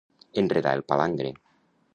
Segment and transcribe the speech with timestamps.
[0.43, 1.31] Enredar el palangre.